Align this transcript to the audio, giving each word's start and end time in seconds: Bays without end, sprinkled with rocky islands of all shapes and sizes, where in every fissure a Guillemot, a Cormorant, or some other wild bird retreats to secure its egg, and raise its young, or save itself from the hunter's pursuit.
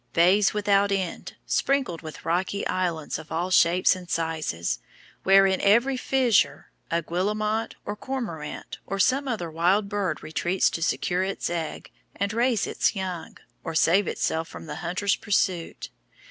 Bays 0.13 0.51
without 0.51 0.91
end, 0.91 1.35
sprinkled 1.45 2.01
with 2.01 2.25
rocky 2.25 2.65
islands 2.65 3.19
of 3.19 3.31
all 3.31 3.51
shapes 3.51 3.95
and 3.95 4.09
sizes, 4.09 4.79
where 5.21 5.45
in 5.45 5.61
every 5.61 5.95
fissure 5.95 6.71
a 6.89 7.03
Guillemot, 7.03 7.75
a 7.85 7.95
Cormorant, 7.95 8.79
or 8.87 8.97
some 8.97 9.27
other 9.27 9.51
wild 9.51 9.89
bird 9.89 10.23
retreats 10.23 10.71
to 10.71 10.81
secure 10.81 11.21
its 11.21 11.51
egg, 11.51 11.91
and 12.15 12.33
raise 12.33 12.65
its 12.65 12.95
young, 12.95 13.37
or 13.63 13.75
save 13.75 14.07
itself 14.07 14.47
from 14.47 14.65
the 14.65 14.77
hunter's 14.77 15.15
pursuit. 15.15 15.91